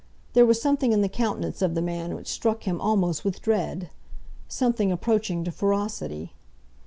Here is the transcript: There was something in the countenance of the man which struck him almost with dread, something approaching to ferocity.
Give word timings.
There 0.33 0.47
was 0.47 0.59
something 0.59 0.93
in 0.93 1.01
the 1.03 1.07
countenance 1.07 1.61
of 1.61 1.75
the 1.75 1.81
man 1.83 2.15
which 2.15 2.27
struck 2.27 2.63
him 2.63 2.81
almost 2.81 3.23
with 3.23 3.39
dread, 3.39 3.91
something 4.47 4.91
approaching 4.91 5.43
to 5.43 5.51
ferocity. 5.51 6.33